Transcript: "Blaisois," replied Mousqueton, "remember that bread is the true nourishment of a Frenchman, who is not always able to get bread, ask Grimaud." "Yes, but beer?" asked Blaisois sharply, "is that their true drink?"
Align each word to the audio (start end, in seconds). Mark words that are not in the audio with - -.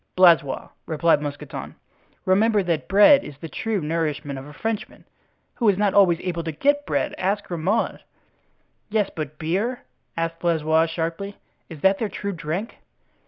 "Blaisois," 0.15 0.69
replied 0.87 1.21
Mousqueton, 1.21 1.75
"remember 2.25 2.63
that 2.63 2.87
bread 2.87 3.23
is 3.23 3.37
the 3.37 3.47
true 3.47 3.79
nourishment 3.81 4.39
of 4.39 4.47
a 4.47 4.51
Frenchman, 4.51 5.05
who 5.53 5.69
is 5.69 5.77
not 5.77 5.93
always 5.93 6.19
able 6.21 6.43
to 6.43 6.51
get 6.51 6.87
bread, 6.87 7.13
ask 7.19 7.43
Grimaud." 7.43 7.99
"Yes, 8.89 9.11
but 9.15 9.37
beer?" 9.37 9.81
asked 10.17 10.39
Blaisois 10.39 10.87
sharply, 10.87 11.37
"is 11.69 11.81
that 11.81 11.99
their 11.99 12.09
true 12.09 12.33
drink?" 12.33 12.79